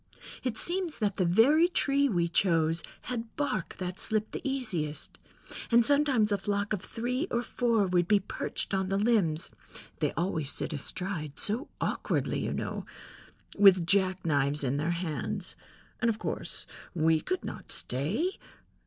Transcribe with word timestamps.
It 0.43 0.57
seems 0.57 0.97
that 0.97 1.17
the 1.17 1.25
very 1.27 1.67
tree 1.67 2.09
we 2.09 2.27
chose 2.27 2.81
had 3.03 3.35
bark 3.35 3.75
that 3.77 3.99
slipped 3.99 4.31
the 4.31 4.41
easiest, 4.43 5.19
and 5.69 5.85
sometimes 5.85 6.31
a 6.31 6.39
flock 6.39 6.73
of 6.73 6.81
three 6.81 7.27
or 7.29 7.43
four 7.43 7.85
would 7.85 8.07
be 8.07 8.19
perched 8.19 8.73
on 8.73 8.89
the 8.89 8.97
limbs 8.97 9.51
(they 9.99 10.11
always 10.13 10.51
sit 10.51 10.73
astride, 10.73 11.39
so 11.39 11.67
awkwardly, 11.79 12.39
you 12.39 12.51
know), 12.51 12.83
with 13.59 13.85
jack 13.85 14.25
knives 14.25 14.63
in 14.63 14.77
their 14.77 14.89
hands, 14.89 15.55
and 16.01 16.09
of 16.09 16.17
course 16.17 16.65
we 16.95 17.21
could 17.21 17.45
not 17.45 17.71
stay. 17.71 18.39